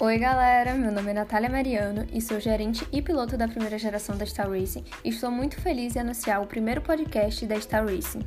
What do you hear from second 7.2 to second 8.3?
da Star Racing.